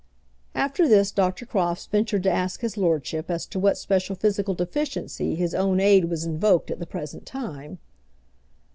After 0.55 0.87
this 0.87 1.11
Dr. 1.11 1.45
Crofts 1.45 1.85
ventured 1.85 2.23
to 2.23 2.31
ask 2.31 2.61
his 2.61 2.75
lordship 2.75 3.29
as 3.29 3.45
to 3.45 3.59
what 3.59 3.77
special 3.77 4.15
physical 4.15 4.55
deficiency 4.55 5.35
his 5.35 5.53
own 5.53 5.79
aid 5.79 6.05
was 6.05 6.25
invoked 6.25 6.71
at 6.71 6.79
the 6.79 6.87
present 6.87 7.23
time. 7.27 7.77